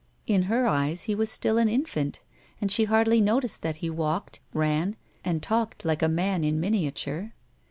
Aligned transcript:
In 0.25 0.41
her 0.49 0.65
eyes 0.65 1.03
he 1.03 1.13
was 1.13 1.29
still 1.29 1.59
an 1.59 1.69
infant, 1.69 2.21
and 2.59 2.71
she 2.71 2.85
hardly 2.85 3.21
noticed 3.21 3.61
that 3.61 3.75
he 3.85 3.89
walked, 3.91 4.39
ran, 4.51 4.95
and 5.23 5.43
talked 5.43 5.85
like 5.85 6.01
a 6.01 6.09
man 6.09 6.43
in 6.43 6.59
miniature. 6.59 7.33